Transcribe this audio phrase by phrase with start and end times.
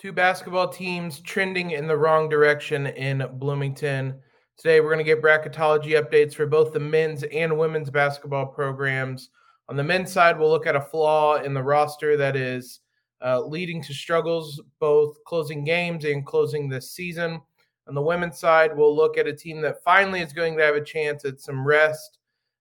[0.00, 4.18] two basketball teams trending in the wrong direction in Bloomington.
[4.56, 9.28] Today, we're going to get bracketology updates for both the men's and women's basketball programs.
[9.68, 12.80] On the men's side, we'll look at a flaw in the roster that is
[13.22, 17.38] uh, leading to struggles both closing games and closing this season.
[17.86, 20.76] On the women's side, we'll look at a team that finally is going to have
[20.76, 22.16] a chance at some rest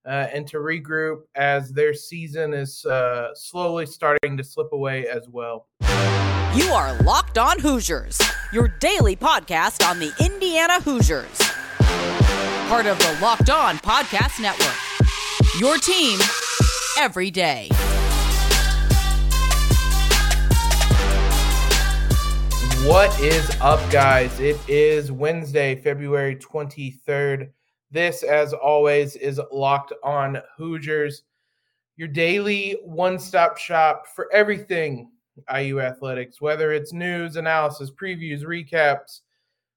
[0.05, 5.29] uh, and to regroup as their season is uh, slowly starting to slip away as
[5.29, 5.67] well.
[6.55, 8.19] You are Locked On Hoosiers,
[8.51, 11.37] your daily podcast on the Indiana Hoosiers.
[12.67, 14.75] Part of the Locked On Podcast Network.
[15.59, 16.19] Your team
[16.97, 17.69] every day.
[22.83, 24.39] What is up, guys?
[24.39, 27.51] It is Wednesday, February 23rd.
[27.91, 31.21] This, as always, is Locked On Hoosiers,
[31.95, 35.11] your daily one stop shop for everything
[35.53, 39.21] IU athletics, whether it's news, analysis, previews, recaps,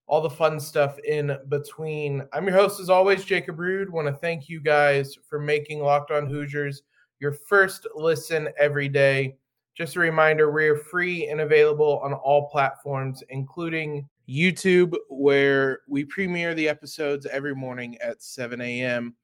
[0.06, 2.22] all the fun stuff in between.
[2.32, 3.90] I'm your host, as always, Jacob Rude.
[3.90, 6.82] Want to thank you guys for making Locked On Hoosiers
[7.22, 9.36] your first listen every day.
[9.74, 16.54] Just a reminder, we're free and available on all platforms, including YouTube, where we premiere
[16.54, 19.14] the episodes every morning at 7 a.m.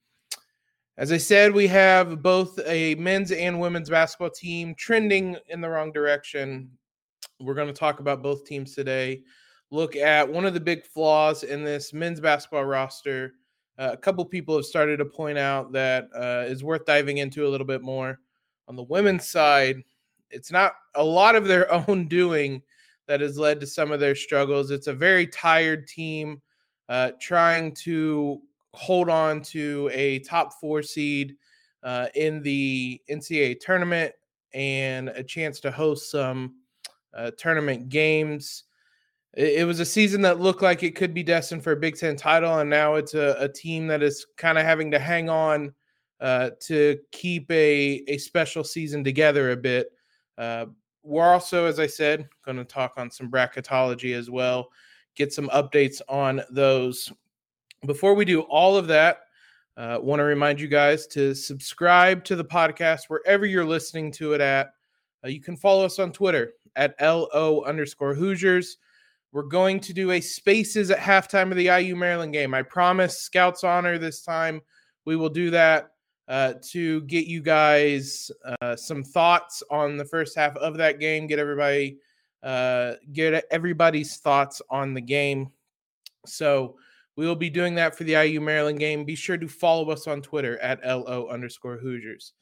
[0.98, 5.68] As I said, we have both a men's and women's basketball team trending in the
[5.68, 6.68] wrong direction.
[7.38, 9.22] We're going to talk about both teams today.
[9.70, 13.34] Look at one of the big flaws in this men's basketball roster.
[13.78, 17.46] Uh, a couple people have started to point out that uh, is worth diving into
[17.46, 18.18] a little bit more.
[18.66, 19.84] On the women's side,
[20.32, 22.60] it's not a lot of their own doing
[23.06, 24.72] that has led to some of their struggles.
[24.72, 26.42] It's a very tired team
[26.88, 28.42] uh, trying to
[28.74, 31.36] hold on to a top four seed
[31.82, 34.12] uh, in the NCAA tournament
[34.54, 36.54] and a chance to host some
[37.14, 38.64] uh, tournament games.
[39.36, 42.16] It, was a season that looked like it could be destined for a Big Ten
[42.16, 45.72] title, and now it's a, a team that is kind of having to hang on
[46.20, 49.92] uh, to keep a, a special season together a bit.
[50.36, 50.66] Uh,
[51.02, 54.70] we're also, as I said, going to talk on some bracketology as well,
[55.14, 57.12] get some updates on those
[57.86, 59.20] before we do all of that,
[59.76, 64.32] uh, want to remind you guys to subscribe to the podcast wherever you're listening to
[64.32, 64.72] it at.
[65.24, 68.78] Uh, you can follow us on Twitter at LO underscore Hoosiers.
[69.30, 72.54] We're going to do a spaces at halftime of the IU Maryland game.
[72.54, 74.60] I promise, Scouts Honor this time.
[75.04, 75.90] We will do that
[76.28, 81.26] uh, to get you guys uh, some thoughts on the first half of that game.
[81.26, 81.98] Get everybody,
[82.42, 85.50] uh, get everybody's thoughts on the game.
[86.26, 86.76] So
[87.18, 89.04] we will be doing that for the IU Maryland game.
[89.04, 92.32] Be sure to follow us on Twitter at LO underscore Hoosiers.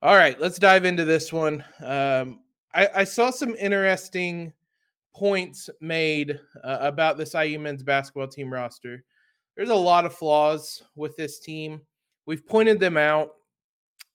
[0.00, 1.62] All right, let's dive into this one.
[1.82, 2.40] Um,
[2.72, 4.54] I, I, saw some interesting
[5.14, 9.04] points made uh, about this IU men's basketball team roster.
[9.58, 11.82] There's a lot of flaws with this team.
[12.24, 13.32] We've pointed them out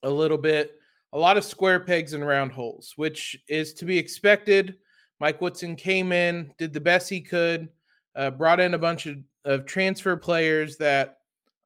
[0.02, 0.72] a little bit.
[1.12, 4.76] A lot of square pegs and round holes, which is to be expected.
[5.20, 7.70] Mike Woodson came in, did the best he could,
[8.16, 11.18] uh, brought in a bunch of of transfer players that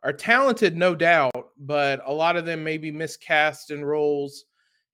[0.03, 4.45] are talented, no doubt, but a lot of them may be miscast in roles.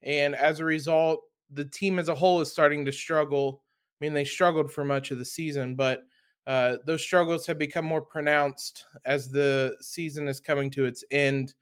[0.02, 3.62] And as a result, the team as a whole is starting to struggle.
[4.02, 6.04] I mean, they struggled for much of the season, but
[6.48, 11.54] uh, those struggles have become more pronounced as the season is coming to its end.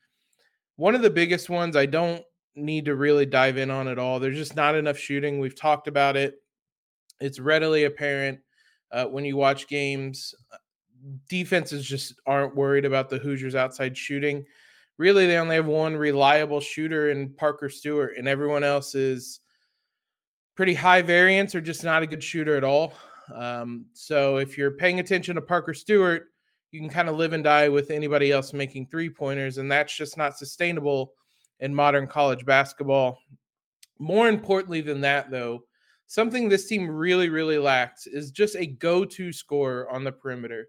[0.78, 2.24] One of the biggest ones I don't
[2.56, 4.20] need to really dive in on at all.
[4.20, 5.40] There's just not enough shooting.
[5.40, 6.36] We've talked about it.
[7.20, 8.40] It's readily apparent
[8.92, 10.34] uh, when you watch games
[11.30, 14.46] defenses just aren't worried about the Hoosiers outside shooting.
[14.98, 19.40] Really, they only have one reliable shooter in Parker Stewart, and everyone else is
[20.56, 22.94] pretty high variance or just not a good shooter at all.
[23.34, 26.28] Um, so if you're paying attention to Parker Stewart,
[26.72, 29.96] you can kind of live and die with anybody else making three pointers, and that's
[29.96, 31.14] just not sustainable
[31.60, 33.20] in modern college basketball.
[34.00, 35.64] More importantly than that, though,
[36.08, 40.68] something this team really, really lacks is just a go to scorer on the perimeter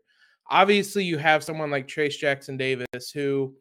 [0.53, 3.55] obviously you have someone like Trayce Jackson Davis, who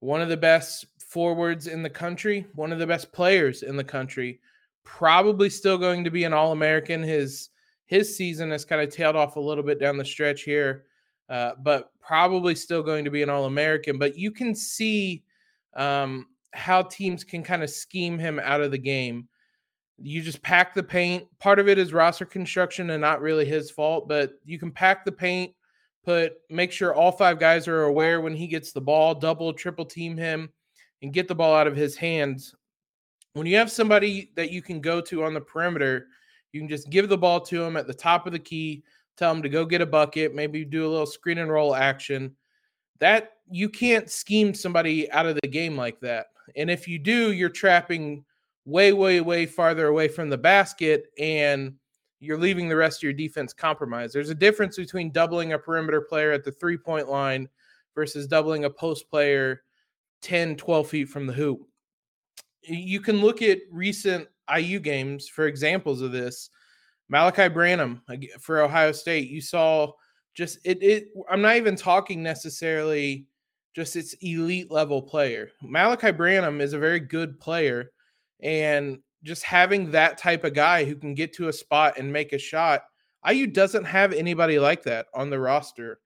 [0.00, 3.84] one of the best forwards in the country, one of the best players in the
[3.84, 4.40] country,
[4.84, 7.02] probably still going to be an All American.
[7.02, 7.50] His
[7.86, 10.84] his season has kind of tailed off a little bit down the stretch here,
[11.30, 13.96] uh, but probably still going to be an All American.
[13.96, 15.22] But you can see
[15.74, 19.28] um, how teams can kind of scheme him out of the game.
[20.00, 21.26] You just pack the paint.
[21.38, 25.04] Part of it is roster construction and not really his fault, but you can pack
[25.04, 25.52] the paint
[26.08, 29.84] put make sure all five guys are aware when he gets the ball, double, triple
[29.84, 30.48] team him,
[31.02, 32.54] and get the ball out of his hands.
[33.34, 36.06] When you have somebody that you can go to on the perimeter
[36.52, 38.84] You can just give the ball to him at the top of the key,
[39.18, 42.34] tell him to go get a bucket, maybe do a little screen and roll action.
[43.00, 46.28] That you can't scheme somebody out of the game like that.
[46.56, 48.24] And if you do, you're trapping
[48.64, 51.74] way, way, way farther away from the basket and
[52.20, 54.14] you're leaving the rest of your defense compromised.
[54.14, 57.48] There's a difference between doubling a perimeter player at the three point line
[57.94, 59.62] versus doubling a post player
[60.22, 61.60] 10, 12 feet from the hoop.
[62.62, 66.50] You can look at recent IU games for examples of this.
[67.12, 68.02] Malaki Branham
[68.40, 69.92] for Ohio State, you saw
[70.34, 73.26] just it, it I'm not even talking necessarily
[73.74, 75.50] just its elite level player.
[75.64, 77.92] Malaki Branham is a very good player
[78.40, 82.32] and just having that type of guy who can get to a spot and make
[82.32, 82.82] a shot.
[83.28, 86.00] IU doesn't have anybody like that on the roster.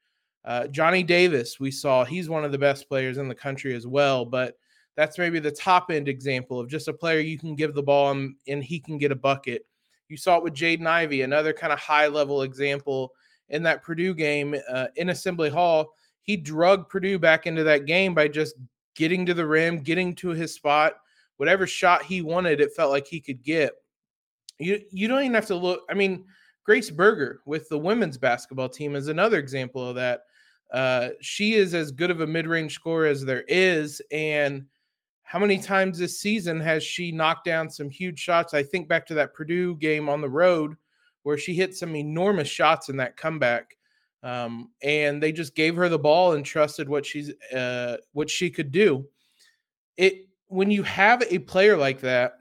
[0.45, 3.87] Uh, Johnny Davis, we saw he's one of the best players in the country as
[3.87, 4.57] well, but
[4.97, 8.11] that's maybe the top end example of just a player you can give the ball
[8.11, 9.65] and, and he can get a bucket.
[10.09, 13.13] You saw it with Jaden Ivey, another kind of high level example
[13.49, 15.93] in that Purdue game uh, in Assembly Hall.
[16.23, 18.57] He drug Purdue back into that game by just
[18.95, 20.95] getting to the rim, getting to his spot,
[21.37, 23.73] whatever shot he wanted, it felt like he could get.
[24.59, 25.83] You you don't even have to look.
[25.91, 26.25] I mean,
[26.65, 30.23] Grace Berger with the women's basketball team is another example of that.
[30.73, 34.65] Uh, she is as good of a mid-range scorer as there is, and
[35.23, 38.55] how many times this season has she knocked down some huge shots?
[38.55, 40.77] I think back to that Purdue game on the road
[41.23, 43.77] where she hit some enormous shots in that comeback.
[44.23, 48.51] Um, and they just gave her the ball and trusted what she's uh, what she
[48.51, 49.07] could do.
[49.97, 52.35] It when you have a player like that,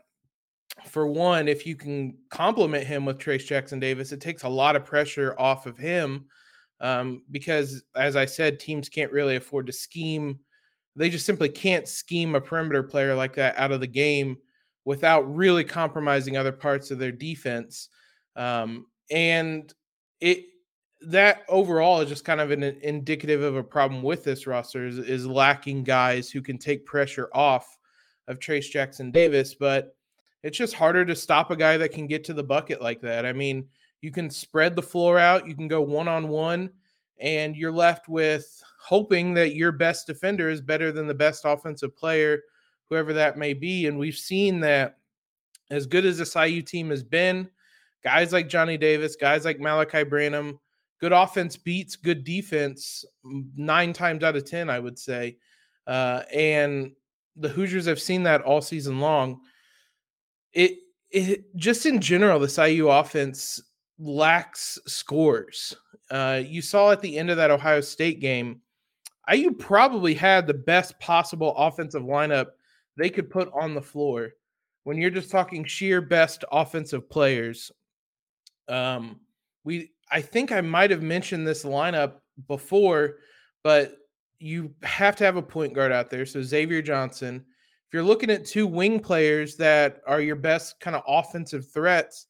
[0.85, 4.75] for one, if you can complement him with Trayce Jackson Davis, it takes a lot
[4.75, 6.25] of pressure off of him
[6.81, 10.39] um, because, as I said, teams can't really afford to scheme.
[10.95, 14.37] They just simply can't scheme a perimeter player like that out of the game
[14.83, 17.89] without really compromising other parts of their defense.
[18.35, 19.73] Um, and
[20.19, 20.45] it
[21.07, 24.99] that overall is just kind of an indicative of a problem with this roster is,
[24.99, 27.77] is lacking guys who can take pressure off
[28.27, 29.95] of Trayce Jackson Davis, but
[30.43, 33.25] it's just harder to stop a guy that can get to the bucket like that.
[33.25, 33.67] I mean,
[34.01, 36.71] you can spread the floor out, you can go one on one,
[37.19, 41.95] and you're left with hoping that your best defender is better than the best offensive
[41.95, 42.41] player,
[42.89, 43.85] whoever that may be.
[43.85, 44.97] And we've seen that
[45.69, 47.47] as good as this IU team has been,
[48.03, 50.59] guys like Johnny Davis, guys like Malaki Branham,
[50.99, 55.37] good offense beats good defense nine times out of 10, I would say.
[55.85, 56.91] Uh, and
[57.35, 59.41] the Hoosiers have seen that all season long.
[60.53, 60.77] It
[61.09, 63.61] it just in general, this IU offense
[63.99, 65.75] lacks scores.
[66.09, 68.61] Uh, you saw at the end of that Ohio State game,
[69.31, 72.47] IU probably had the best possible offensive lineup
[72.97, 74.31] they could put on the floor.
[74.83, 77.71] When you're just talking sheer best offensive players,
[78.67, 79.19] um,
[79.63, 82.15] we I think I might have mentioned this lineup
[82.47, 83.17] before,
[83.63, 83.95] but
[84.41, 86.25] you have to have a point guard out there.
[86.25, 87.45] So Xavier Johnson.
[87.87, 92.27] If you're looking at two wing players that are your best kind of offensive threats,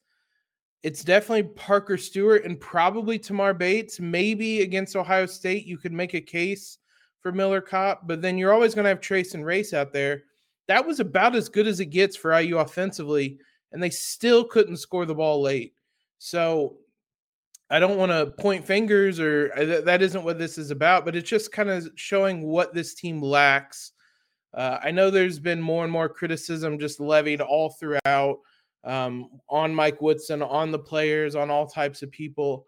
[0.82, 4.00] it's definitely Parker Stewart and probably Tamar Bates.
[4.00, 6.78] Maybe against Ohio State, you could make a case
[7.20, 10.24] for Miller Kopp, but then you're always going to have Trayce and Race out there.
[10.66, 13.38] That was about as good as it gets for IU offensively,
[13.70, 15.74] and they still couldn't score the ball late.
[16.18, 16.78] So
[17.72, 21.16] I don't want to point fingers or uh, that isn't what this is about, but
[21.16, 23.92] it's just kind of showing what this team lacks.
[24.52, 28.40] Uh, I know there's been more and more criticism just levied all throughout
[28.84, 32.66] um, on Mike Woodson, on the players, on all types of people.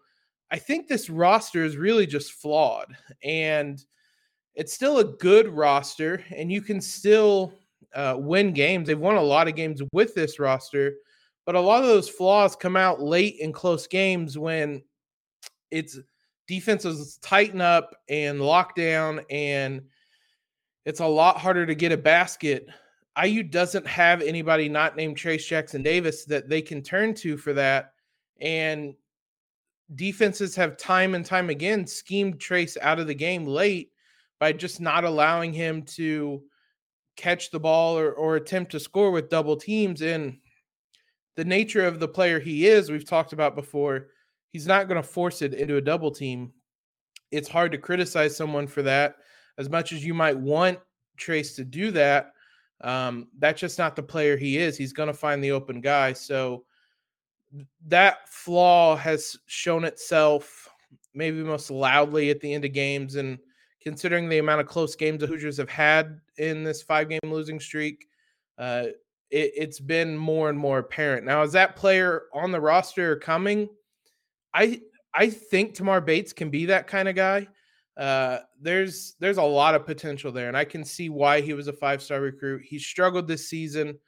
[0.49, 3.79] I think this roster is really just flawed and
[4.55, 7.53] it's still a good roster and you can still
[7.93, 8.87] uh, win games.
[8.87, 10.95] They've won a lot of games with this roster,
[11.45, 14.81] but a lot of those flaws come out late in close games when
[15.75, 15.99] it's
[16.47, 19.81] defenses tighten up and lock down, and
[20.85, 22.67] it's a lot harder to get a basket.
[23.21, 27.51] IU doesn't have anybody not named Trayce Jackson Davis that they can turn to for
[27.53, 27.91] that.
[28.39, 28.93] And
[29.95, 33.91] defenses have time and time again schemed Trayce out of the game late
[34.39, 36.41] by just not allowing him to
[37.17, 40.01] catch the ball or, or attempt to score with double teams.
[40.01, 40.37] And
[41.35, 44.07] the nature of the player he is, we've talked about before,
[44.55, 46.49] he's not going to force it into a double team.
[47.29, 49.17] It's hard to criticize someone for that
[49.57, 50.79] as much as you might want
[51.19, 52.31] Trayce to do that.
[52.79, 54.77] Um, that's just not the player he is.
[54.77, 56.13] He's going to find the open guy.
[56.13, 56.63] So
[57.87, 60.69] that flaw has shown itself
[61.13, 63.15] maybe most loudly at the end of games.
[63.15, 63.37] And
[63.81, 67.59] considering the amount of close games the Hoosiers have had in this five game losing
[67.59, 68.07] streak,
[68.57, 68.85] uh,
[69.31, 71.25] it, it's been more and more apparent.
[71.25, 73.67] Now, is that player on the roster coming?
[74.55, 74.81] I
[75.13, 77.47] I think Tamar Bates can be that kind of guy.
[77.97, 81.67] Uh, there's there's a lot of potential there, and I can see why he was
[81.67, 82.63] a five star recruit.
[82.63, 83.99] He struggled this season.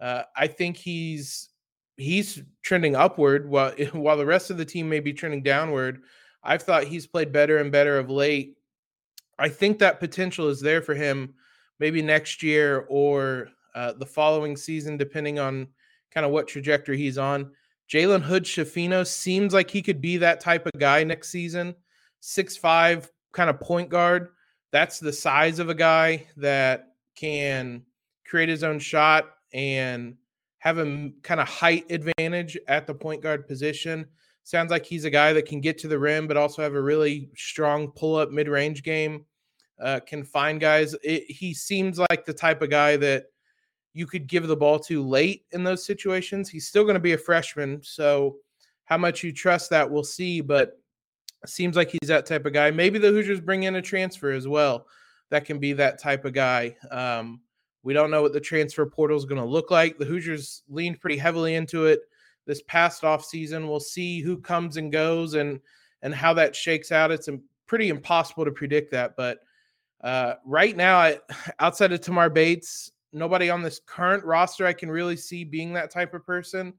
[0.00, 1.50] Uh, I think he's
[1.96, 6.02] he's trending upward while while the rest of the team may be trending downward.
[6.42, 8.56] I've thought he's played better and better of late.
[9.38, 11.34] I think that potential is there for him,
[11.78, 15.68] maybe next year or uh, the following season, depending on
[16.10, 17.52] kind of what trajectory he's on.
[17.90, 21.74] Jalen Hood Schifino seems like he could be that type of guy next season.
[22.20, 24.28] Six five kind of point guard.
[24.70, 27.82] That's the size of a guy that can
[28.24, 30.16] create his own shot and
[30.58, 34.06] have a kind of height advantage at the point guard position.
[34.44, 36.80] Sounds like he's a guy that can get to the rim, but also have a
[36.80, 39.24] really strong pull up mid range game.
[39.82, 40.94] Uh, can find guys.
[41.02, 43.26] It, he seems like the type of guy that
[43.92, 46.48] you could give the ball to late in those situations.
[46.48, 48.36] He's still going to be a freshman, so
[48.84, 50.40] how much you trust that we'll see.
[50.40, 50.78] But
[51.46, 52.70] seems like he's that type of guy.
[52.70, 54.86] Maybe the Hoosiers bring in a transfer as well.
[55.30, 56.76] That can be that type of guy.
[56.90, 57.40] Um,
[57.82, 59.96] we don't know what the transfer portal is going to look like.
[59.96, 62.00] The Hoosiers leaned pretty heavily into it
[62.46, 63.68] this past off season.
[63.68, 65.60] We'll see who comes and goes and
[66.02, 67.10] and how that shakes out.
[67.10, 67.28] It's
[67.66, 69.40] pretty impossible to predict that, but
[70.02, 71.18] uh, right now, I,
[71.60, 75.90] outside of Tamar Bates, nobody on this current roster I can really see being that
[75.90, 76.74] type of person.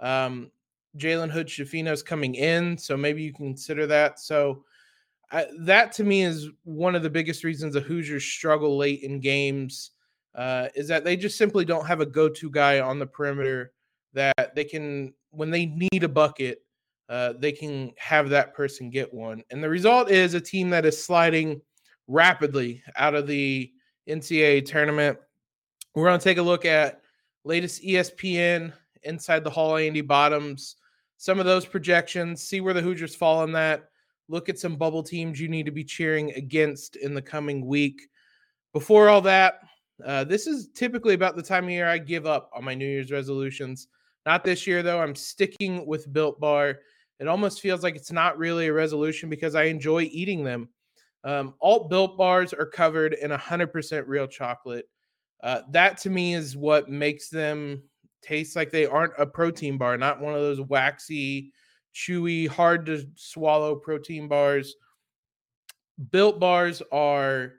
[0.00, 0.50] Um,
[0.98, 4.20] Jalen Hood Schifino is coming in, so maybe you can consider that.
[4.20, 4.64] So
[5.30, 9.20] I, that to me is one of the biggest reasons the Hoosiers struggle late in
[9.20, 9.92] games
[10.34, 13.72] uh, is that they just simply don't have a go-to guy on the perimeter
[14.12, 16.62] that they can when they need a bucket,
[17.08, 19.42] uh, they can have that person get one.
[19.50, 21.60] And the result is a team that is sliding
[22.06, 23.70] rapidly out of the
[24.08, 25.18] NCAA tournament.
[25.94, 27.02] We're going to take a look at
[27.44, 28.72] latest ESPN
[29.02, 30.76] inside the Hall Andy Bottoms,
[31.18, 33.88] some of those projections, see where the Hoosiers fall on that.
[34.28, 38.00] Look at some bubble teams you need to be cheering against in the coming week.
[38.72, 39.60] Before all that,
[40.04, 42.86] uh, this is typically about the time of year I give up on my New
[42.86, 43.88] Year's resolutions.
[44.24, 45.00] Not this year, though.
[45.00, 46.78] I'm sticking with Built Bar.
[47.20, 50.68] It almost feels like it's not really a resolution because I enjoy eating them.
[51.24, 54.88] Um, all Built Bars are covered in 100% real chocolate.
[55.42, 57.82] Uh, that to me is what makes them
[58.22, 61.52] taste like they aren't a protein bar, not one of those waxy,
[61.94, 64.76] chewy, hard to swallow protein bars.
[66.10, 67.54] Built bars are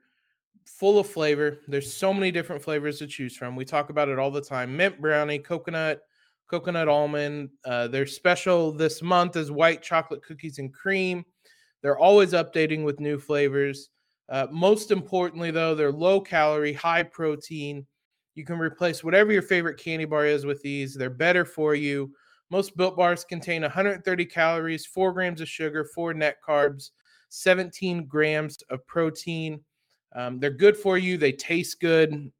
[0.66, 1.60] full of flavor.
[1.68, 3.56] There's so many different flavors to choose from.
[3.56, 6.02] We talk about it all the time mint brownie, coconut,
[6.50, 7.50] coconut almond.
[7.66, 11.26] Uh, their special this month is white chocolate cookies and cream.
[11.82, 13.90] They're always updating with new flavors.
[14.30, 17.86] Uh, most importantly, though, they're low calorie, high protein.
[18.36, 20.96] You can replace whatever your favorite candy bar is with these.
[20.96, 22.12] They're better for you.
[22.50, 26.92] Most built bars contain 130 calories, 4 grams of sugar, 4 net carbs,
[27.30, 29.60] 17 grams of protein.
[30.16, 31.18] Um, they're good for you.
[31.18, 32.32] They taste good.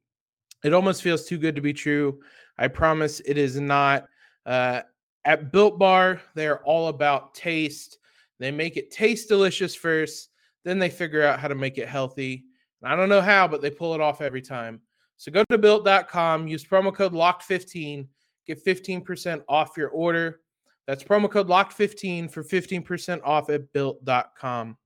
[0.64, 2.20] It almost feels too good to be true.
[2.58, 4.06] I promise it is not.
[4.46, 4.82] Uh,
[5.24, 7.98] at Built Bar, they're all about taste.
[8.38, 10.30] They make it taste delicious first,
[10.64, 12.44] then they figure out how to make it healthy.
[12.82, 14.80] I don't know how, but they pull it off every time.
[15.16, 18.06] So go to built.com, use promo code LOCKED15,
[18.46, 20.40] get 15% off your order.
[20.86, 24.76] That's promo code LOCKED15 for 15% off at built.com.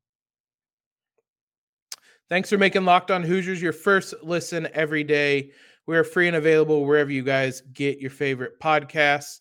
[2.29, 5.51] Thanks for making Locked On Hoosiers your first listen every day.
[5.87, 9.41] We are free and available wherever you guys get your favorite podcasts.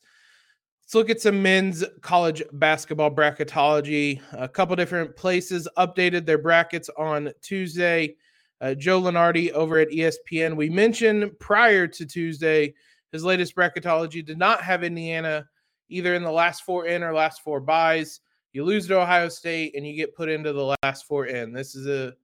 [0.88, 4.22] Let's look at some men's college basketball bracketology.
[4.32, 8.16] A couple different places updated their brackets on Tuesday.
[8.62, 10.56] Uh, Joe Lunardi over at ESPN.
[10.56, 12.74] We mentioned prior to Tuesday,
[13.12, 15.46] his latest bracketology did not have Indiana
[15.90, 18.22] either in the last four in or last four buys.
[18.54, 21.52] You lose to Ohio State and you get put into the last four in.
[21.52, 22.16] This is a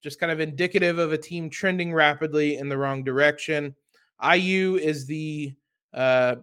[0.00, 3.74] just kind of indicative of a team trending rapidly in the wrong direction.
[4.32, 5.56] IU is the
[5.92, 6.36] uh,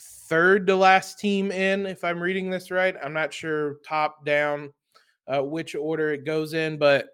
[0.00, 2.96] third to last team in, if I'm reading this right.
[3.02, 4.72] I'm not sure top down
[5.26, 7.08] uh, which order it goes in, but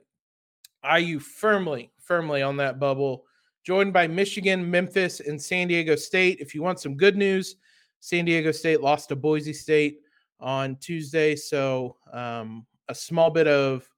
[0.84, 3.24] IU firmly, firmly on that bubble,
[3.64, 6.38] joined by Michigan, Memphis, and San Diego State.
[6.40, 7.56] If you want some good news,
[8.00, 9.98] San Diego State lost to Boise State
[10.40, 13.88] on Tuesday, so um, a small bit of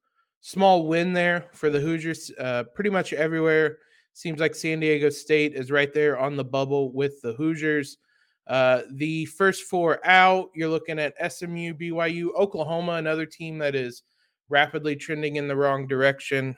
[0.41, 2.33] small win there for the Hoosiers.
[2.39, 3.79] Uh, pretty much everywhere
[4.12, 7.99] seems like San Diego State is right there on the bubble with the Hoosiers.
[8.46, 14.02] Uh, the first four out, you're looking at SMU, BYU, Oklahoma, another team that is
[14.49, 16.56] rapidly trending in the wrong direction.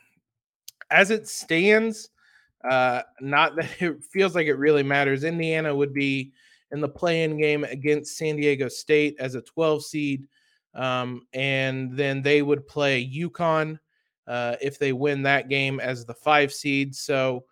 [0.91, 2.11] As it stands,
[2.65, 5.23] Uh, not that it feels like it really matters.
[5.23, 6.33] Indiana would be
[6.73, 10.27] in the play-in game against San Diego State as a 12 seed,
[10.75, 13.79] um, and then they would play UConn
[14.27, 16.97] uh, if they win that game as the five seed.
[16.97, 17.45] So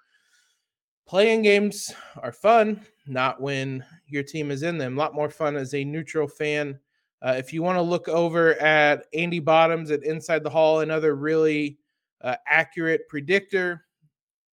[1.06, 4.96] playing games are fun, not when your team is in them.
[4.96, 6.78] A lot more fun as a neutral fan.
[7.20, 11.14] Uh, if you want to look over at Andy Bottoms at Inside the Hall, another
[11.14, 11.78] really
[12.20, 13.84] uh, accurate predictor,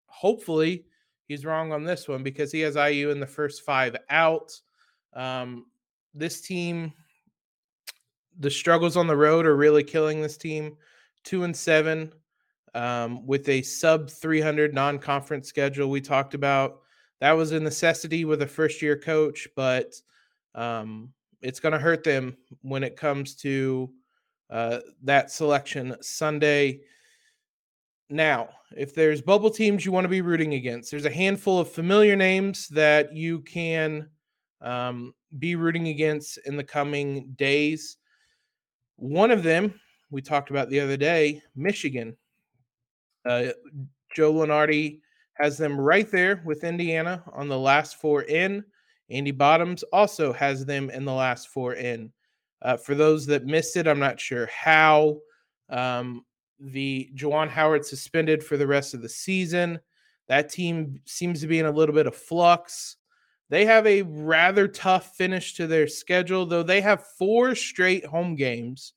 [0.06, 0.86] hopefully
[1.28, 4.52] he's wrong on this one because he has IU in the first five out.
[5.14, 5.66] Um,
[6.14, 6.94] this team,
[8.40, 10.78] the struggles on the road are really killing this team.
[11.24, 12.12] Two and seven
[12.76, 15.90] um, with a sub 300 non conference schedule.
[15.90, 16.80] We talked about
[17.22, 19.94] that was a necessity with a first year coach, but
[20.56, 23.90] um, it's going to hurt them when it comes to
[24.50, 26.82] uh, that selection Sunday.
[28.10, 31.72] Now, if there's bubble teams you want to be rooting against, there's a handful of
[31.72, 34.10] familiar names that you can
[34.62, 37.98] um, be rooting against in the coming days.
[38.96, 39.80] One of them
[40.12, 42.18] we talked about the other day, Michigan.
[43.26, 43.48] Uh,
[44.14, 45.00] Joe Lunardi
[45.36, 48.64] has them right there with Indiana on the last four in.
[49.10, 52.12] Andy Bottoms also has them in the last four in.
[52.62, 55.18] Uh, for those that missed it, I'm not sure how.
[55.70, 56.26] Um,
[56.60, 59.80] the Juwan Howard suspended for the rest of the season.
[60.28, 62.98] That team seems to be in a little bit of flux.
[63.50, 68.36] They have a rather tough finish to their schedule, though they have four straight home
[68.36, 68.94] games,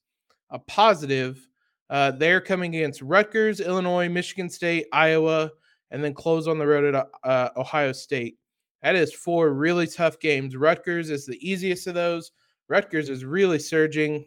[0.51, 1.47] a positive.
[1.93, 5.51] Uh, they're coming against Rutgers, Illinois, Michigan State, Iowa,
[5.91, 8.39] and then close on the road at uh, Ohio State.
[8.83, 10.57] That is four really tough games.
[10.57, 12.33] Rutgers is the easiest of those.
[12.69, 14.25] Rutgers is really surging.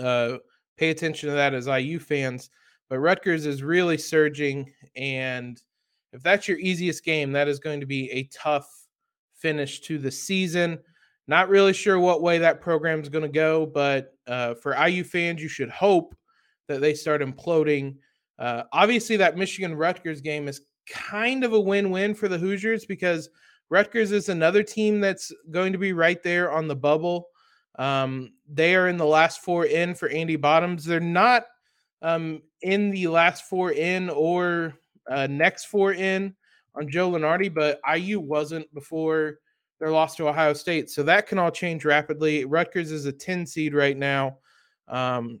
[0.00, 0.38] Uh,
[0.76, 2.50] pay attention to that as IU fans.
[2.88, 4.72] But Rutgers is really surging.
[4.96, 5.62] And
[6.12, 8.68] if that's your easiest game, that is going to be a tough
[9.36, 10.80] finish to the season.
[11.28, 15.04] Not really sure what way that program is going to go, but uh, for IU
[15.04, 16.16] fans, you should hope
[16.68, 17.96] that they start imploding.
[18.38, 22.84] Uh, obviously, that Michigan Rutgers game is kind of a win win for the Hoosiers
[22.84, 23.28] because
[23.70, 27.28] Rutgers is another team that's going to be right there on the bubble.
[27.78, 30.84] Um, they are in the last four in for Andy Bottoms.
[30.84, 31.46] They're not
[32.02, 34.74] um, in the last four in or
[35.10, 36.34] uh, next four in
[36.74, 39.38] on Joe Lunardi, but IU wasn't before
[39.80, 40.90] their loss to Ohio State.
[40.90, 42.44] So that can all change rapidly.
[42.44, 44.38] Rutgers is a 10 seed right now.
[44.88, 45.40] Um,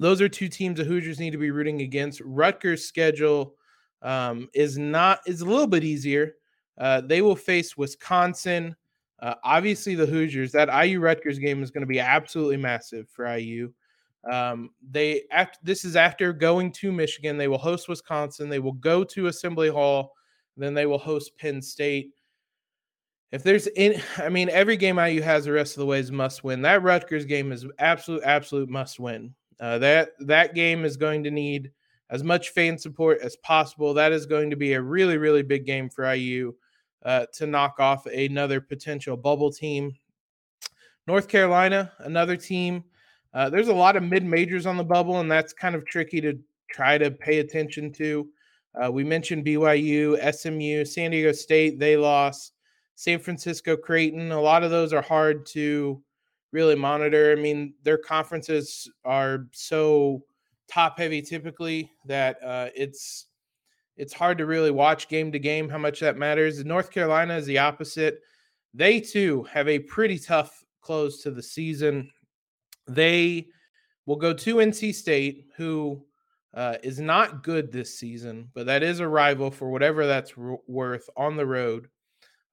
[0.00, 2.22] those are two teams the Hoosiers need to be rooting against.
[2.24, 3.54] Rutgers' schedule
[4.02, 6.34] um, is not is a little bit easier.
[6.78, 8.74] Uh, they will face Wisconsin,
[9.20, 13.26] uh, obviously, the Hoosiers, that IU Rutgers game is going to be absolutely massive for
[13.36, 13.70] IU.
[14.30, 18.72] Um, they after this is after going to Michigan, they will host Wisconsin, they will
[18.72, 20.12] go to Assembly Hall,
[20.56, 22.12] then they will host Penn State.
[23.32, 26.10] If there's in, I mean, every game IU has the rest of the way is
[26.10, 26.62] must win.
[26.62, 29.34] That Rutgers game is absolute, absolute must win.
[29.60, 31.70] Uh, that that game is going to need
[32.08, 33.94] as much fan support as possible.
[33.94, 36.54] That is going to be a really, really big game for IU
[37.04, 39.92] uh, to knock off another potential bubble team.
[41.06, 42.84] North Carolina, another team.
[43.32, 46.20] Uh, there's a lot of mid majors on the bubble, and that's kind of tricky
[46.20, 46.38] to
[46.70, 48.28] try to pay attention to.
[48.80, 52.52] Uh, we mentioned BYU, SMU, San Diego State, they lost.
[52.94, 56.02] San Francisco, Creighton, a lot of those are hard to
[56.52, 57.32] really monitor.
[57.32, 60.22] I mean, their conferences are so
[60.68, 63.26] top heavy typically that uh, it's
[63.96, 66.64] it's hard to really watch game to game how much that matters.
[66.64, 68.20] North Carolina is the opposite.
[68.72, 72.10] They too have a pretty tough close to the season.
[72.88, 73.48] They
[74.06, 76.02] will go to NC State, who
[76.54, 80.58] uh, is not good this season, but that is a rival for whatever that's r-
[80.66, 81.88] worth on the road.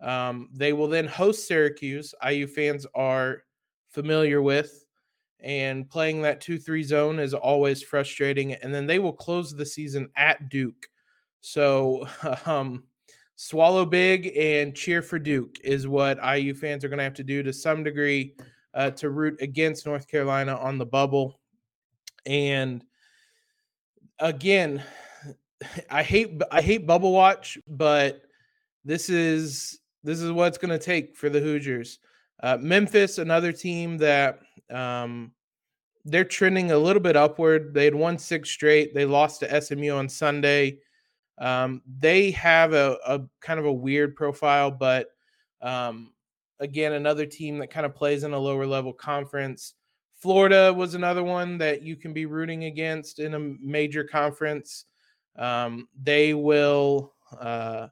[0.02, 2.14] Um, they will then host Syracuse.
[2.28, 3.44] IU fans are
[3.90, 4.86] familiar with,
[5.40, 8.54] and playing that 2 3 zone is always frustrating.
[8.54, 10.88] And then they will close the season at Duke.
[11.42, 12.08] So,
[12.46, 12.84] um,
[13.38, 17.24] swallow big and cheer for Duke is what IU fans are going to have to
[17.24, 18.36] do to some degree
[18.74, 21.40] uh, to root against North Carolina on the bubble.
[22.26, 22.84] And
[24.20, 24.84] again,
[25.90, 28.22] I hate I hate bubble watch, but
[28.86, 32.00] this is this is what it's going to take for the Hoosiers.
[32.42, 35.32] Uh, Memphis, another team that um,
[36.06, 37.74] they're trending a little bit upward.
[37.74, 38.94] They had won six straight.
[38.94, 40.80] They lost to SMU on Sunday.
[41.40, 45.10] Um, they have a, a, kind of a weird profile, but
[45.62, 46.14] um,
[46.60, 49.74] again, another team that kind of plays in a lower level conference.
[50.20, 54.86] Florida was another one that you can be rooting against in a major conference.
[55.36, 57.88] Um, they will Uh,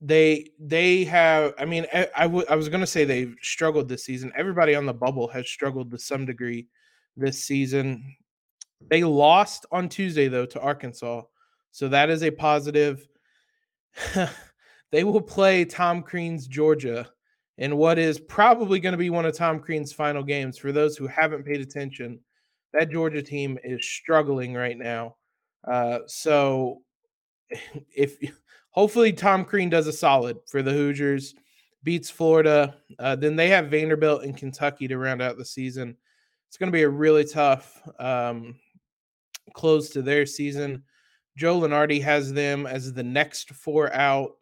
[0.00, 1.54] they they have.
[1.58, 4.32] I mean, I, I, w- I was going to say they've struggled this season.
[4.36, 6.68] Everybody on the bubble has struggled to some degree
[7.16, 8.16] this season.
[8.88, 11.22] They lost on Tuesday though to Arkansas,
[11.72, 13.08] so that is a positive.
[14.92, 17.08] they will play Tom Crean's Georgia
[17.56, 20.58] in what is probably going to be one of Tom Crean's final games.
[20.58, 22.20] For those who haven't paid attention,
[22.72, 25.16] that Georgia team is struggling right now.
[25.66, 26.82] Uh, so
[27.94, 28.16] if
[28.70, 31.34] hopefully Tom Crean does a solid for the Hoosiers,
[31.82, 35.96] beats Florida, uh, then they have Vanderbilt and Kentucky to round out the season.
[36.48, 38.56] It's going to be a really tough um,
[39.52, 40.82] close to their season.
[41.36, 44.32] Joe Lunardi has them as the next four out.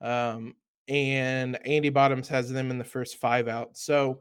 [0.00, 0.54] Um,
[0.88, 3.76] and Andy Bottoms has them in the first five out.
[3.76, 4.20] So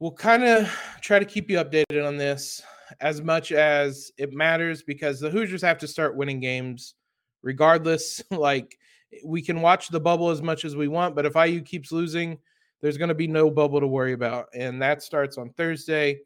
[0.00, 0.68] we'll kind of
[1.00, 2.62] try to keep you updated on this
[3.00, 6.94] as much as it matters because the Hoosiers have to start winning games
[7.42, 8.22] regardless.
[8.30, 8.78] like
[9.24, 12.38] we can watch the bubble as much as we want, but if IU keeps losing,
[12.80, 14.48] there's going to be no bubble to worry about.
[14.54, 16.20] And that starts on Thursday.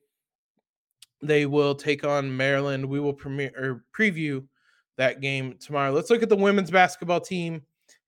[1.23, 2.85] They will take on Maryland.
[2.85, 4.45] We will premiere or preview
[4.97, 5.93] that game tomorrow.
[5.93, 7.63] Let's look at the women's basketball team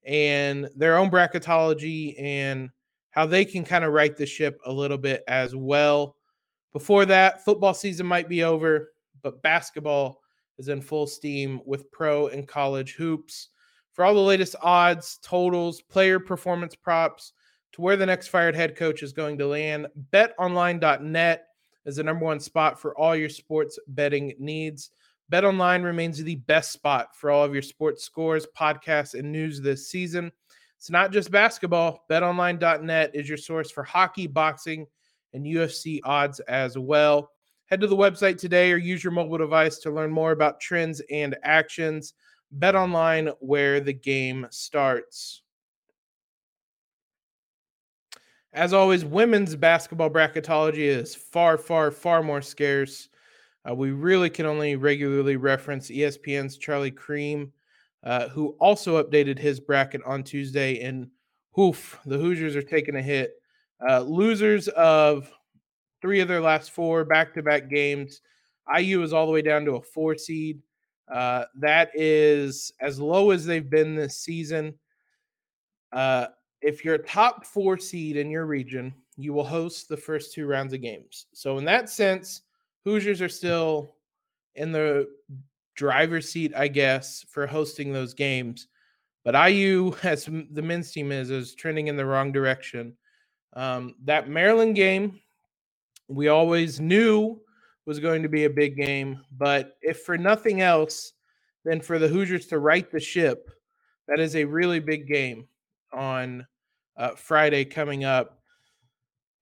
[0.04, 2.70] and their own bracketology and
[3.10, 6.16] how they can kind of right the ship a little bit as well.
[6.72, 8.90] Before that, football season might be over,
[9.22, 10.20] but basketball
[10.58, 13.48] is in full steam with pro and college hoops.
[13.92, 17.32] For all the latest odds, totals, player performance props,
[17.72, 21.46] to where the next fired head coach is going to land, betonline.net
[21.86, 24.90] is the number one spot for all your sports betting needs.
[25.32, 29.88] BetOnline remains the best spot for all of your sports scores, podcasts, and news this
[29.88, 30.30] season.
[30.76, 32.04] It's not just basketball.
[32.10, 34.86] BetOnline.net is your source for hockey, boxing,
[35.32, 37.30] and UFC odds as well.
[37.74, 41.02] Head to the website today or use your mobile device to learn more about trends
[41.10, 42.14] and actions.
[42.52, 45.42] Bet online where the game starts.
[48.52, 53.08] As always, women's basketball bracketology is far, far, far more scarce.
[53.68, 57.52] Uh, we really can only regularly reference ESPN's Charlie Creme,
[58.04, 60.80] uh, who also updated his bracket on Tuesday.
[60.80, 61.08] And
[61.50, 63.32] hoof, the Hoosiers are taking a hit.
[63.84, 65.28] Uh, losers of
[66.04, 68.20] three of their last four back to back games.
[68.78, 70.60] IU is all the way down to a four seed.
[71.10, 74.74] Uh, that is as low as they've been this season.
[75.94, 76.26] Uh,
[76.60, 80.46] if you're a top four seed in your region, you will host the first two
[80.46, 81.24] rounds of games.
[81.32, 82.42] So, in that sense,
[82.84, 83.94] Hoosiers are still
[84.56, 85.08] in the
[85.74, 88.68] driver's seat, I guess, for hosting those games.
[89.24, 92.94] But IU, as the men's team is, is trending in the wrong direction.
[93.54, 95.20] Um, that Maryland game,
[96.08, 97.40] we always knew
[97.86, 99.20] was going to be a big game.
[99.36, 101.12] But if for nothing else,
[101.64, 103.50] then for the Hoosiers to right the ship,
[104.08, 105.48] that is a really big game
[105.92, 106.46] on
[106.96, 108.38] uh, Friday coming up.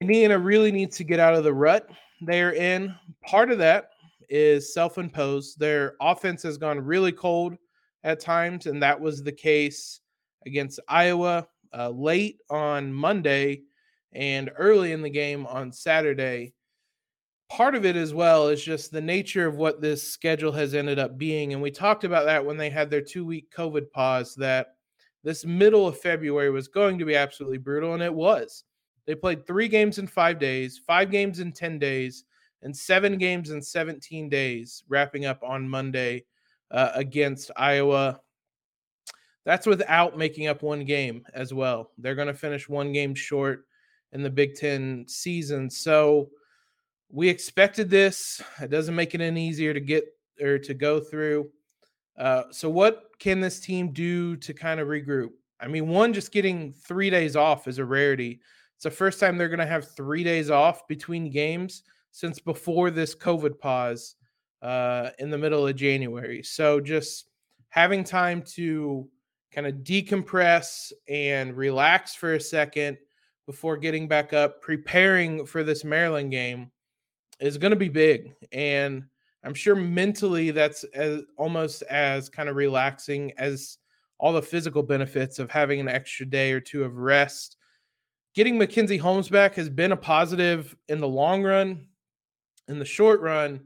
[0.01, 1.89] Indiana really needs to get out of the rut
[2.25, 2.95] they're in.
[3.25, 3.91] Part of that
[4.29, 5.59] is self imposed.
[5.59, 7.57] Their offense has gone really cold
[8.05, 10.01] at times, and that was the case
[10.47, 11.47] against Iowa
[11.77, 13.63] uh, late on Monday
[14.13, 16.55] and early in the game on Saturday.
[17.49, 20.99] Part of it as well is just the nature of what this schedule has ended
[20.99, 21.53] up being.
[21.53, 24.69] And we talked about that when they had their two week COVID pause, that
[25.23, 28.65] this middle of February was going to be absolutely brutal, and it was.
[29.07, 32.25] They played three games in five days, five games in 10 days,
[32.63, 36.25] and seven games in 17 days, wrapping up on Monday
[36.71, 38.21] uh, against Iowa.
[39.45, 41.91] That's without making up one game as well.
[41.99, 43.67] They're going to finish one game short
[44.13, 45.71] in the Big Ten season.
[45.71, 46.31] So
[47.11, 48.43] we expected this.
[48.61, 50.05] It doesn't make it any easier to get
[50.41, 51.51] or to go through.
[52.19, 55.31] Uh, so, what can this team do to kind of regroup?
[55.61, 58.41] I mean, one, just getting three days off is a rarity.
[58.77, 62.91] It's the first time they're going to have three days off between games since before
[62.91, 64.17] this COVID pause
[64.61, 66.43] uh, in the middle of January.
[66.43, 67.27] So just
[67.69, 69.09] having time to
[69.53, 72.99] kind of decompress and relax for a second
[73.47, 76.71] before getting back up, preparing for this Maryland game
[77.41, 78.35] is going to be big.
[78.53, 79.05] And
[79.45, 83.79] I'm sure mentally that's as, almost as kind of relaxing as
[84.19, 87.57] all the physical benefits of having an extra day or two of rest
[88.35, 91.87] getting Mackenzie Holmes back has been a positive in the long run.
[92.69, 93.61] In the short run,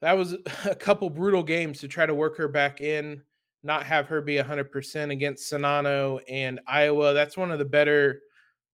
[0.00, 3.22] that was a couple brutal games to try to work her back in,
[3.62, 7.12] not have her be 100% against Czinano and Iowa.
[7.12, 8.20] That's one of the better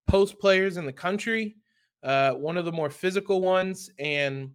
[0.06, 1.56] post players in the country,
[2.02, 3.90] uh, one of the more physical ones.
[3.98, 4.50] And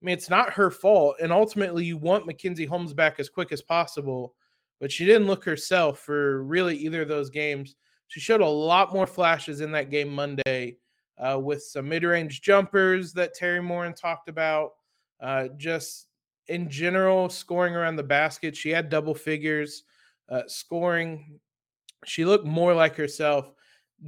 [0.00, 1.16] I mean, it's not her fault.
[1.20, 4.34] And ultimately, you want Mackenzie Holmes back as quick as possible.
[4.80, 7.74] but she didn't look herself for really either of those games.
[8.06, 10.76] She showed a lot more flashes in that game Monday
[11.18, 14.72] uh, with some mid range jumpers that Teri Moren talked about.
[15.20, 16.06] Uh, just
[16.46, 18.56] in general, scoring around the basket.
[18.56, 19.82] She had double figures,
[20.28, 21.40] uh, scoring.
[22.04, 23.52] She looked more like herself.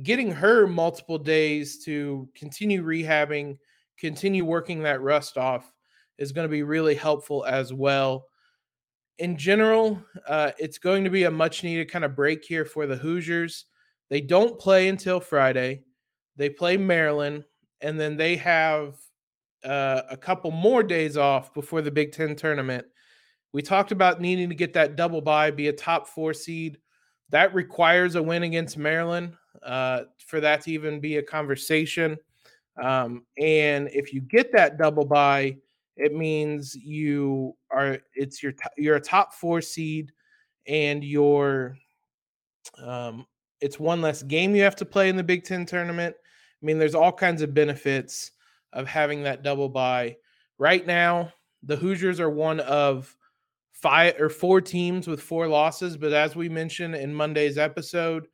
[0.03, 3.59] Getting her multiple days to continue rehabbing,
[3.99, 5.73] continue working that rust off
[6.17, 8.27] is going to be really helpful as well.
[9.19, 12.87] In general, uh, it's going to be a much needed kind of break here for
[12.87, 13.67] the Hoosiers.
[14.11, 15.83] They don't play until Friday.
[16.37, 17.45] They play Maryland,
[17.81, 18.95] and then they have
[19.65, 22.87] uh, a couple more days off before the Big Ten tournament.
[23.53, 26.79] We talked about needing to get that double bye, be a top four seed.
[27.31, 32.17] That requires a win against Maryland uh, for that to even be a conversation.
[32.83, 35.57] Um, and if you get that double bye,
[35.97, 40.13] it means you are it's your you're a top four seed,
[40.67, 41.77] and you're
[42.83, 43.27] um,
[43.61, 46.15] it's one less game you have to play in the Big Ten tournament.
[46.63, 48.33] I mean, there's all kinds of benefits
[48.73, 50.17] of having that double bye.
[50.59, 53.15] Right now, the Hoosiers are one of
[53.73, 58.27] five or four teams with four losses, but as we mentioned in Monday's episode,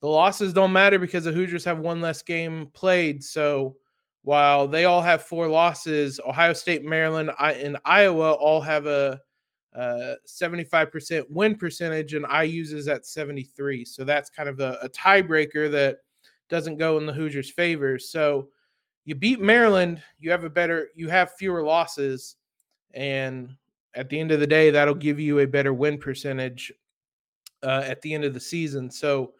[0.00, 3.24] the losses don't matter because the Hoosiers have one less game played.
[3.24, 3.76] So
[4.22, 9.20] while they all have four losses, Ohio State, Maryland, and Iowa all have a,
[9.74, 13.84] a 75% win percentage, and IU's is at 73.
[13.84, 15.98] So that's kind of a, a tiebreaker that
[16.48, 17.98] doesn't go in the Hoosiers' favor.
[17.98, 18.48] So
[19.04, 22.36] you beat Maryland, you have a better, you have fewer losses,
[22.94, 23.54] and
[23.94, 26.72] at the end of the day, that'll give you a better win percentage
[27.62, 28.90] uh, at the end of the season.
[28.90, 29.32] So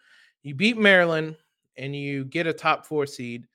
[0.44, 1.36] you beat Maryland
[1.76, 3.46] and you get a top four seed,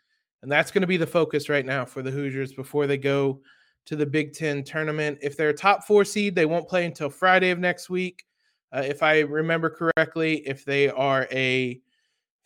[0.42, 3.40] and that's going to be the focus right now for the Hoosiers before they go
[3.86, 5.20] to the Big Ten tournament.
[5.22, 8.26] If they're a top four seed, they won't play until Friday of next week.
[8.72, 11.80] Uh, if I remember correctly, if they are a,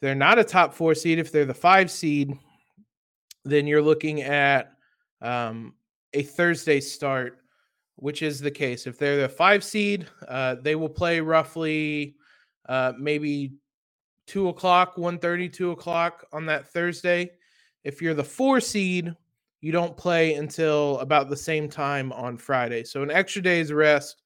[0.01, 2.37] they're not a top four seed, if they're the five seed,
[3.45, 4.73] then you're looking at
[5.21, 5.73] um,
[6.13, 7.39] a Thursday start,
[7.95, 8.87] which is the case.
[8.87, 12.15] If they're the five seed, uh, they will play roughly
[12.69, 13.53] uh, maybe
[14.27, 17.31] two o'clock, 1.30, 2 o'clock on that Thursday.
[17.83, 19.13] If you're the four seed,
[19.61, 22.83] you don't play until about the same time on Friday.
[22.83, 24.21] So an extra day's rest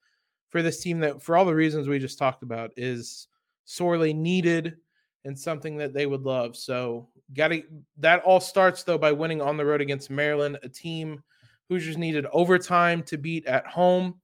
[0.50, 3.28] for this team that, for all the reasons we just talked about, is
[3.66, 4.78] sorely needed
[5.26, 6.56] and something that they would love.
[6.56, 7.62] So got to
[7.98, 11.22] that all starts though by winning on the road against Maryland, a team
[11.70, 14.16] Hoosiers needed overtime to beat at home.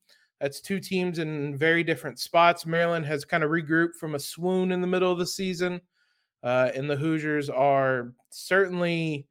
[0.43, 2.65] That's two teams in very different spots.
[2.65, 5.79] Maryland has kind of regrouped from a swoon in the middle of the season,
[6.43, 9.25] uh, and the Hoosiers are certainly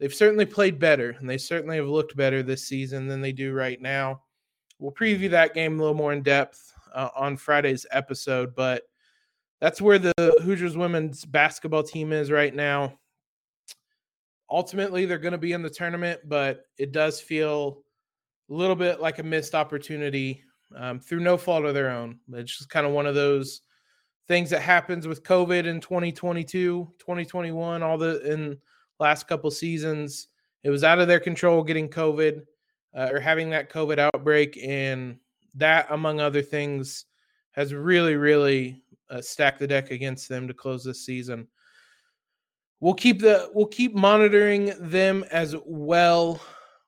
[0.00, 3.52] they've certainly played better, and they certainly have looked better this season than they do
[3.52, 4.22] right now.
[4.78, 8.84] We'll preview that game a little more in depth uh, on Friday's episode, but
[9.60, 12.98] that's where the Hoosiers women's basketball team is right now.
[14.50, 17.82] Ultimately, they're going to be in the tournament, but it does feel
[18.48, 20.42] a little bit like a missed opportunity
[20.76, 22.18] um, through no fault of their own.
[22.32, 23.62] It's just kind of one of those
[24.26, 28.58] things that happens with COVID in 2022, 2021, all the in
[28.98, 30.28] last couple seasons.
[30.62, 32.42] It was out of their control getting COVID
[32.94, 35.18] uh, or having that COVID outbreak, and
[35.54, 37.04] that, among other things,
[37.52, 41.46] has really, really uh, stack the deck against them to close this season.
[42.80, 46.40] We'll keep the we'll keep monitoring them as well.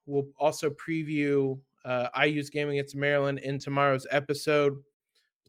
[0.07, 4.77] We'll also preview uh, IU's game against Maryland in tomorrow's episode.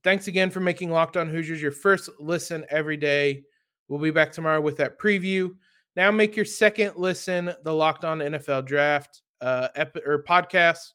[0.03, 3.43] Thanks again for making Locked On Hoosiers your first listen every day.
[3.87, 5.51] We'll be back tomorrow with that preview.
[5.95, 10.93] Now make your second listen the Locked On NFL Draft uh, ep- or podcast,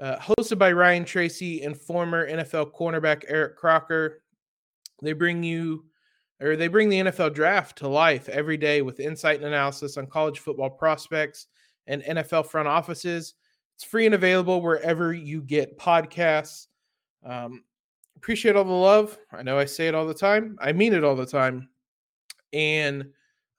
[0.00, 4.22] uh, hosted by Ryan Tracy and former NFL cornerback Eric Crocker.
[5.02, 5.84] They bring you
[6.40, 10.06] or they bring the NFL draft to life every day with insight and analysis on
[10.06, 11.46] college football prospects
[11.86, 13.34] and NFL front offices.
[13.76, 16.66] It's free and available wherever you get podcasts.
[17.24, 17.64] Um,
[18.16, 19.18] appreciate all the love.
[19.32, 20.56] I know I say it all the time.
[20.60, 21.68] I mean it all the time.
[22.52, 23.06] And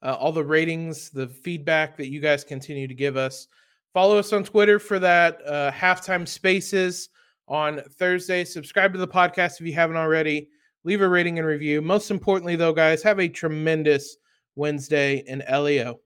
[0.02, 3.48] uh, all the ratings, the feedback that you guys continue to give us.
[3.92, 7.08] Follow us on Twitter for that uh, halftime spaces
[7.48, 8.44] on Thursday.
[8.44, 10.48] Subscribe to the podcast if you haven't already
[10.84, 11.80] leave a rating and review.
[11.80, 14.16] Most importantly, though, guys, have a tremendous
[14.56, 16.00] Wednesday in LEO.